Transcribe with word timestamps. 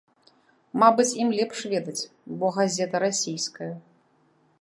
Мабыць, 0.83 1.17
ім 1.23 1.29
лепш 1.39 1.59
ведаць, 1.73 2.03
бо 2.41 2.45
газета 2.57 2.95
расійская. 3.05 3.69